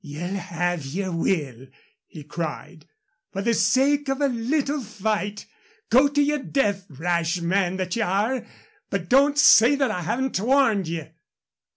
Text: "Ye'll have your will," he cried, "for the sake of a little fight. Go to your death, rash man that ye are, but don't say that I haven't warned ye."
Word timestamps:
"Ye'll 0.03 0.33
have 0.33 0.83
your 0.83 1.11
will," 1.11 1.67
he 2.07 2.23
cried, 2.23 2.87
"for 3.31 3.43
the 3.43 3.53
sake 3.53 4.09
of 4.09 4.19
a 4.19 4.29
little 4.29 4.81
fight. 4.83 5.45
Go 5.91 6.07
to 6.07 6.23
your 6.23 6.41
death, 6.41 6.87
rash 6.89 7.39
man 7.39 7.77
that 7.77 7.95
ye 7.95 8.01
are, 8.01 8.43
but 8.89 9.09
don't 9.09 9.37
say 9.37 9.75
that 9.75 9.91
I 9.91 10.01
haven't 10.01 10.39
warned 10.39 10.87
ye." 10.87 11.11